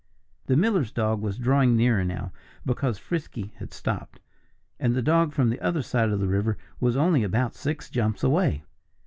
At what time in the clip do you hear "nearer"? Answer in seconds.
1.77-2.03